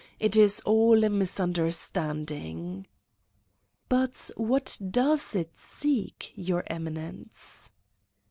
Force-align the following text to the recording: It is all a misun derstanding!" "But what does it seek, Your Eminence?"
It 0.19 0.35
is 0.35 0.61
all 0.61 1.03
a 1.03 1.09
misun 1.09 1.53
derstanding!" 1.53 2.85
"But 3.87 4.31
what 4.35 4.75
does 4.89 5.35
it 5.35 5.51
seek, 5.55 6.31
Your 6.33 6.63
Eminence?" 6.65 7.69